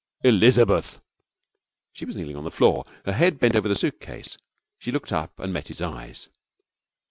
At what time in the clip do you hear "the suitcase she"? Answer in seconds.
3.67-4.91